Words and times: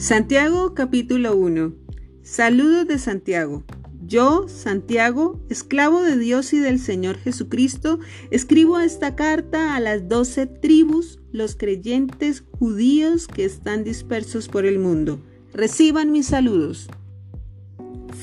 Santiago 0.00 0.72
capítulo 0.72 1.36
1 1.36 1.74
Saludos 2.22 2.88
de 2.88 2.98
Santiago. 2.98 3.64
Yo, 4.06 4.48
Santiago, 4.48 5.38
esclavo 5.50 6.00
de 6.00 6.16
Dios 6.16 6.54
y 6.54 6.58
del 6.58 6.78
Señor 6.78 7.18
Jesucristo, 7.18 8.00
escribo 8.30 8.78
esta 8.78 9.14
carta 9.14 9.76
a 9.76 9.80
las 9.80 10.08
doce 10.08 10.46
tribus, 10.46 11.18
los 11.32 11.54
creyentes 11.54 12.44
judíos 12.52 13.26
que 13.26 13.44
están 13.44 13.84
dispersos 13.84 14.48
por 14.48 14.64
el 14.64 14.78
mundo. 14.78 15.20
Reciban 15.52 16.12
mis 16.12 16.28
saludos. 16.28 16.88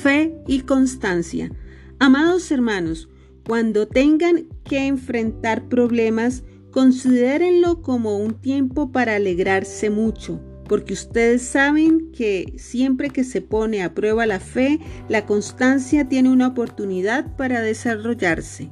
Fe 0.02 0.36
y 0.48 0.62
constancia. 0.62 1.52
Amados 2.00 2.50
hermanos, 2.50 3.08
cuando 3.46 3.88
tengan 3.88 4.48
que 4.64 4.88
enfrentar 4.88 5.70
problemas, 5.70 6.42
considérenlo 6.72 7.84
como 7.84 8.18
un 8.18 8.34
tiempo 8.34 8.92
para 8.92 9.18
alegrarse 9.18 9.92
mucho 9.92 10.42
porque 10.68 10.94
ustedes 10.94 11.42
saben 11.42 12.12
que 12.12 12.54
siempre 12.58 13.10
que 13.10 13.24
se 13.24 13.42
pone 13.42 13.84
a 13.84 13.94
prueba 13.94 14.26
la 14.26 14.40
fe, 14.40 14.80
la 15.08 15.26
constancia 15.26 16.08
tiene 16.08 16.30
una 16.30 16.48
oportunidad 16.48 17.36
para 17.36 17.62
desarrollarse. 17.62 18.70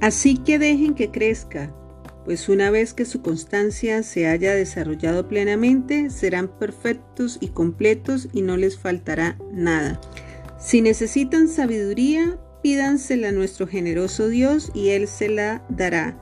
Así 0.00 0.36
que 0.36 0.58
dejen 0.58 0.94
que 0.94 1.10
crezca, 1.10 1.74
pues 2.24 2.48
una 2.48 2.70
vez 2.70 2.94
que 2.94 3.04
su 3.04 3.22
constancia 3.22 4.02
se 4.02 4.26
haya 4.26 4.54
desarrollado 4.54 5.28
plenamente, 5.28 6.10
serán 6.10 6.48
perfectos 6.48 7.38
y 7.40 7.48
completos 7.48 8.28
y 8.32 8.42
no 8.42 8.56
les 8.56 8.78
faltará 8.78 9.38
nada. 9.52 10.00
Si 10.58 10.80
necesitan 10.80 11.48
sabiduría, 11.48 12.38
pídansela 12.62 13.28
a 13.28 13.32
nuestro 13.32 13.66
generoso 13.66 14.28
Dios 14.28 14.70
y 14.74 14.88
Él 14.90 15.08
se 15.08 15.28
la 15.28 15.64
dará. 15.68 16.18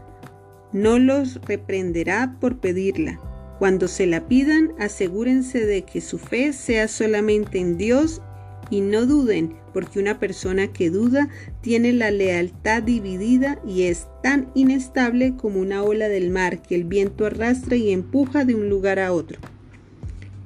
No 0.73 0.99
los 0.99 1.41
reprenderá 1.43 2.37
por 2.41 2.59
pedirla 2.59 3.21
cuando 3.65 3.89
se 3.89 4.05
la 4.05 4.29
pidan, 4.29 4.75
asegúrense 4.79 5.65
de 5.65 5.87
que 5.87 6.03
su 6.03 6.19
fe 6.19 6.53
sea 6.53 6.87
solamente 6.87 7.59
en 7.59 7.79
Dios 7.79 8.21
y 8.69 8.83
no 8.83 9.07
duden, 9.07 9.55
porque 9.73 9.99
una 9.99 10.21
persona 10.21 10.71
que 10.71 10.91
duda 10.91 11.31
tiene 11.63 11.95
la 11.95 12.11
lealtad 12.11 12.83
dividida 12.83 13.59
y 13.67 13.85
es 13.85 14.07
tan 14.23 14.51
inestable 14.55 15.35
como 15.39 15.61
una 15.61 15.83
ola 15.83 16.11
del 16.11 16.29
mar 16.29 16.61
que 16.61 16.75
el 16.75 16.85
viento 16.85 17.25
arrastra 17.25 17.77
y 17.77 17.91
empuja 17.91 18.45
de 18.45 18.55
un 18.55 18.69
lugar 18.69 18.99
a 18.99 19.15
otro. 19.15 19.39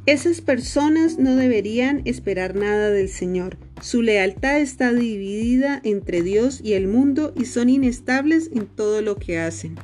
Esas 0.07 0.41
personas 0.41 1.19
no 1.19 1.35
deberían 1.35 2.03
esperar 2.05 2.55
nada 2.55 2.91
del 2.91 3.09
Señor. 3.09 3.57
Su 3.81 4.01
lealtad 4.01 4.61
está 4.61 4.93
dividida 4.93 5.81
entre 5.83 6.23
Dios 6.23 6.61
y 6.63 6.75
el 6.75 6.87
mundo 6.87 7.35
y 7.37 7.47
son 7.47 7.69
inestables 7.69 8.49
en 8.55 8.67
todo 8.67 9.03
lo 9.03 9.17
que 9.17 9.41
hacen. 9.41 9.75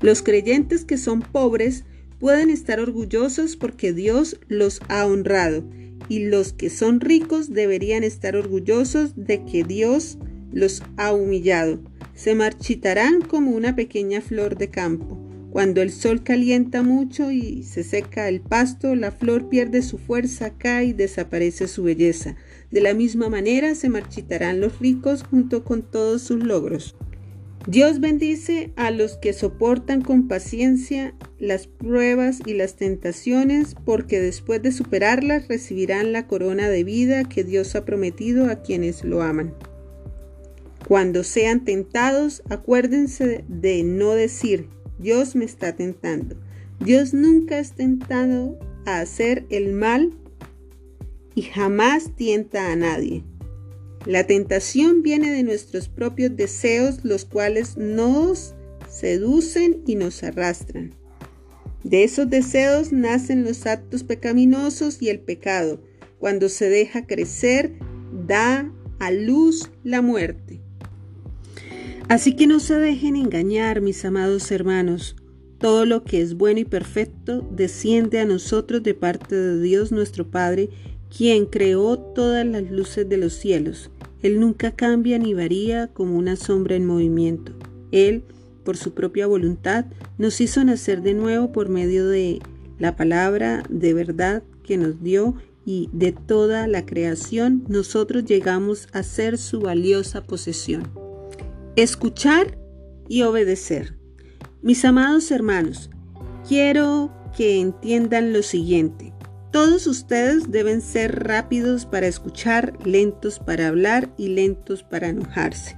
Los 0.00 0.22
creyentes 0.22 0.84
que 0.84 0.98
son 0.98 1.20
pobres 1.20 1.84
pueden 2.22 2.50
estar 2.50 2.78
orgullosos 2.78 3.56
porque 3.56 3.92
Dios 3.92 4.38
los 4.46 4.80
ha 4.86 5.04
honrado 5.06 5.64
y 6.08 6.20
los 6.26 6.52
que 6.52 6.70
son 6.70 7.00
ricos 7.00 7.52
deberían 7.52 8.04
estar 8.04 8.36
orgullosos 8.36 9.14
de 9.16 9.44
que 9.44 9.64
Dios 9.64 10.18
los 10.52 10.84
ha 10.96 11.12
humillado. 11.12 11.80
Se 12.14 12.36
marchitarán 12.36 13.22
como 13.22 13.50
una 13.50 13.74
pequeña 13.74 14.20
flor 14.20 14.56
de 14.56 14.70
campo. 14.70 15.18
Cuando 15.50 15.82
el 15.82 15.90
sol 15.90 16.22
calienta 16.22 16.84
mucho 16.84 17.32
y 17.32 17.64
se 17.64 17.82
seca 17.82 18.28
el 18.28 18.40
pasto, 18.40 18.94
la 18.94 19.10
flor 19.10 19.48
pierde 19.48 19.82
su 19.82 19.98
fuerza, 19.98 20.56
cae 20.56 20.84
y 20.84 20.92
desaparece 20.92 21.66
su 21.66 21.82
belleza. 21.82 22.36
De 22.70 22.82
la 22.82 22.94
misma 22.94 23.30
manera 23.30 23.74
se 23.74 23.88
marchitarán 23.88 24.60
los 24.60 24.78
ricos 24.78 25.24
junto 25.24 25.64
con 25.64 25.82
todos 25.82 26.22
sus 26.22 26.40
logros. 26.44 26.94
Dios 27.66 28.00
bendice 28.00 28.72
a 28.74 28.90
los 28.90 29.16
que 29.16 29.32
soportan 29.32 30.02
con 30.02 30.26
paciencia 30.26 31.14
las 31.38 31.68
pruebas 31.68 32.40
y 32.44 32.54
las 32.54 32.74
tentaciones, 32.74 33.76
porque 33.84 34.20
después 34.20 34.60
de 34.62 34.72
superarlas 34.72 35.46
recibirán 35.46 36.12
la 36.12 36.26
corona 36.26 36.68
de 36.68 36.82
vida 36.82 37.22
que 37.24 37.44
Dios 37.44 37.76
ha 37.76 37.84
prometido 37.84 38.50
a 38.50 38.62
quienes 38.62 39.04
lo 39.04 39.22
aman. 39.22 39.54
Cuando 40.88 41.22
sean 41.22 41.64
tentados, 41.64 42.42
acuérdense 42.50 43.44
de 43.46 43.84
no 43.84 44.10
decir, 44.10 44.68
Dios 44.98 45.36
me 45.36 45.44
está 45.44 45.76
tentando. 45.76 46.36
Dios 46.80 47.14
nunca 47.14 47.60
es 47.60 47.74
tentado 47.74 48.58
a 48.86 48.98
hacer 48.98 49.46
el 49.50 49.72
mal 49.72 50.12
y 51.36 51.42
jamás 51.42 52.10
tienta 52.16 52.72
a 52.72 52.76
nadie. 52.76 53.22
La 54.06 54.26
tentación 54.26 55.02
viene 55.02 55.30
de 55.30 55.44
nuestros 55.44 55.88
propios 55.88 56.36
deseos, 56.36 57.04
los 57.04 57.24
cuales 57.24 57.76
nos 57.76 58.54
seducen 58.88 59.82
y 59.86 59.94
nos 59.94 60.22
arrastran. 60.22 60.92
De 61.84 62.04
esos 62.04 62.28
deseos 62.28 62.92
nacen 62.92 63.44
los 63.44 63.66
actos 63.66 64.02
pecaminosos 64.04 65.00
y 65.00 65.08
el 65.08 65.20
pecado. 65.20 65.80
Cuando 66.18 66.48
se 66.48 66.68
deja 66.68 67.06
crecer, 67.06 67.74
da 68.26 68.72
a 68.98 69.10
luz 69.10 69.70
la 69.82 70.02
muerte. 70.02 70.60
Así 72.08 72.36
que 72.36 72.46
no 72.46 72.60
se 72.60 72.74
dejen 72.74 73.16
engañar, 73.16 73.80
mis 73.80 74.04
amados 74.04 74.50
hermanos. 74.50 75.16
Todo 75.58 75.86
lo 75.86 76.04
que 76.04 76.20
es 76.20 76.34
bueno 76.34 76.60
y 76.60 76.64
perfecto 76.64 77.48
desciende 77.52 78.18
a 78.18 78.24
nosotros 78.24 78.82
de 78.82 78.94
parte 78.94 79.34
de 79.34 79.60
Dios 79.60 79.92
nuestro 79.92 80.30
Padre, 80.30 80.70
quien 81.14 81.46
creó 81.46 81.98
todas 81.98 82.46
las 82.46 82.70
luces 82.70 83.08
de 83.08 83.18
los 83.18 83.34
cielos. 83.34 83.90
Él 84.22 84.40
nunca 84.40 84.70
cambia 84.70 85.18
ni 85.18 85.34
varía 85.34 85.88
como 85.88 86.16
una 86.16 86.36
sombra 86.36 86.76
en 86.76 86.86
movimiento. 86.86 87.52
Él, 87.90 88.24
por 88.64 88.76
su 88.76 88.94
propia 88.94 89.26
voluntad, 89.26 89.86
nos 90.16 90.40
hizo 90.40 90.64
nacer 90.64 91.02
de 91.02 91.14
nuevo 91.14 91.52
por 91.52 91.68
medio 91.68 92.08
de 92.08 92.40
la 92.78 92.96
palabra 92.96 93.62
de 93.68 93.92
verdad 93.92 94.42
que 94.62 94.78
nos 94.78 95.02
dio 95.02 95.34
y 95.66 95.90
de 95.92 96.12
toda 96.12 96.66
la 96.66 96.86
creación 96.86 97.64
nosotros 97.68 98.24
llegamos 98.24 98.88
a 98.92 99.02
ser 99.02 99.36
su 99.36 99.60
valiosa 99.60 100.24
posesión. 100.24 100.88
Escuchar 101.76 102.58
y 103.08 103.22
obedecer. 103.22 103.96
Mis 104.62 104.84
amados 104.84 105.30
hermanos, 105.30 105.90
quiero 106.48 107.12
que 107.36 107.60
entiendan 107.60 108.32
lo 108.32 108.42
siguiente. 108.42 109.11
Todos 109.52 109.86
ustedes 109.86 110.50
deben 110.50 110.80
ser 110.80 111.24
rápidos 111.24 111.84
para 111.84 112.06
escuchar, 112.06 112.72
lentos 112.86 113.38
para 113.38 113.68
hablar 113.68 114.08
y 114.16 114.28
lentos 114.28 114.82
para 114.82 115.08
enojarse. 115.08 115.76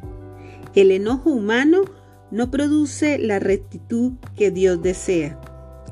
El 0.77 0.93
enojo 0.93 1.31
humano 1.31 1.83
no 2.31 2.53
produce 2.53 3.19
la 3.19 3.41
rectitud 3.41 4.13
que 4.37 4.53
Dios 4.53 4.81
desea. 4.81 5.41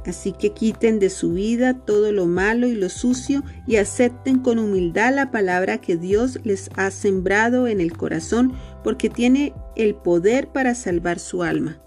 Así 0.07 0.33
que 0.33 0.53
quiten 0.53 1.01
de 1.01 1.11
su 1.11 1.33
vida 1.33 1.75
todo 1.75 2.13
lo 2.13 2.27
malo 2.27 2.69
y 2.69 2.75
lo 2.77 2.89
sucio 2.89 3.43
y 3.67 3.77
acepten 3.77 4.39
con 4.39 4.61
humildad 4.61 5.13
la 5.13 5.33
palabra 5.33 5.79
que 5.79 5.97
Dios 5.97 6.39
les 6.45 6.71
ha 6.77 6.93
sembrado 6.93 7.67
en 7.67 7.81
el 7.81 7.97
corazón 7.97 8.53
porque 8.85 9.11
tiene 9.11 9.55
el 9.75 9.97
poder 9.97 10.47
para 10.49 10.77
salvar 10.77 11.19
su 11.19 11.43
alma. 11.43 11.81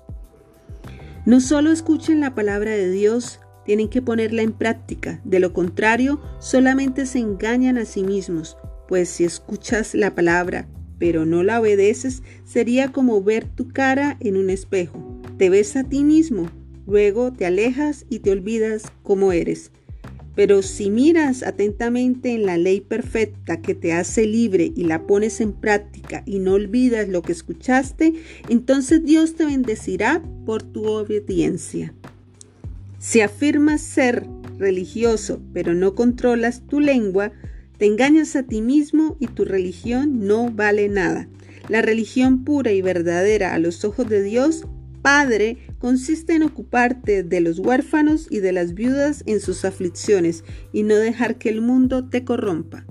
No 1.26 1.40
solo 1.40 1.72
escuchen 1.72 2.20
la 2.20 2.36
palabra 2.36 2.72
de 2.72 2.92
Dios, 2.92 3.40
tienen 3.66 3.90
que 3.90 4.02
ponerla 4.02 4.42
en 4.42 4.54
práctica, 4.54 5.22
de 5.24 5.40
lo 5.40 5.54
contrario 5.54 6.22
solamente 6.40 7.06
se 7.06 7.20
engañan 7.20 7.78
a 7.78 7.86
sí 7.86 8.04
mismos, 8.04 8.58
pues 8.88 9.10
si 9.10 9.24
escuchas 9.24 9.96
la 9.96 10.14
palabra 10.14 10.68
pero 10.98 11.26
no 11.26 11.44
la 11.44 11.60
obedeces, 11.60 12.24
sería 12.44 12.92
como 12.92 13.22
ver 13.22 13.46
tu 13.46 13.70
cara 13.70 14.18
en 14.20 14.38
un 14.38 14.50
espejo. 14.50 15.22
Te 15.38 15.50
ves 15.50 15.76
a 15.76 15.84
ti 15.84 16.04
mismo, 16.04 16.50
luego 16.88 17.34
te 17.34 17.46
alejas 17.46 18.06
y 18.10 18.20
te 18.20 18.32
olvidas 18.32 18.84
cómo 19.04 19.32
eres. 19.32 19.72
Pero 20.36 20.62
si 20.62 20.90
miras 20.90 21.44
atentamente 21.44 22.34
en 22.34 22.46
la 22.46 22.58
ley 22.58 22.82
perfecta 22.82 23.62
que 23.62 23.74
te 23.74 23.94
hace 23.94 24.26
libre 24.26 24.72
y 24.76 24.84
la 24.84 25.08
pones 25.08 25.40
en 25.40 25.54
práctica 25.54 26.24
y 26.26 26.40
no 26.40 26.54
olvidas 26.54 27.08
lo 27.08 27.22
que 27.22 27.32
escuchaste, 27.32 28.14
entonces 28.50 29.06
Dios 29.06 29.36
te 29.36 29.46
bendecirá 29.46 30.22
por 30.46 30.62
tu 30.62 30.86
obediencia. 30.88 31.94
Si 33.08 33.22
afirmas 33.22 33.82
ser 33.82 34.26
religioso 34.58 35.40
pero 35.54 35.76
no 35.76 35.94
controlas 35.94 36.66
tu 36.66 36.80
lengua, 36.80 37.32
te 37.78 37.86
engañas 37.86 38.36
a 38.36 38.42
ti 38.42 38.64
mismo 38.64 39.16
y 39.20 39.28
tu 39.28 39.46
religión 39.46 40.26
no 40.26 40.50
vale 40.50 40.90
nada. 40.90 41.28
La 41.70 41.84
religión 41.84 42.44
pura 42.44 42.72
y 42.72 42.82
verdadera 42.82 43.54
a 43.54 43.60
los 43.60 43.86
ojos 43.86 44.10
de 44.10 44.24
Dios, 44.24 44.64
Padre, 45.04 45.60
consiste 45.78 46.34
en 46.34 46.42
ocuparte 46.42 47.22
de 47.22 47.42
los 47.42 47.60
huérfanos 47.60 48.26
y 48.32 48.40
de 48.40 48.54
las 48.54 48.74
viudas 48.74 49.22
en 49.28 49.40
sus 49.40 49.66
aflicciones 49.66 50.44
y 50.74 50.82
no 50.82 50.96
dejar 50.96 51.38
que 51.38 51.50
el 51.50 51.62
mundo 51.62 52.10
te 52.10 52.24
corrompa. 52.24 52.88